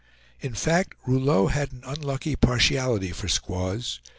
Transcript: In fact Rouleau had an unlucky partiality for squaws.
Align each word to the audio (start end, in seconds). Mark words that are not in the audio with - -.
In 0.39 0.55
fact 0.55 0.95
Rouleau 1.05 1.45
had 1.45 1.71
an 1.73 1.83
unlucky 1.85 2.35
partiality 2.35 3.11
for 3.11 3.27
squaws. 3.27 3.99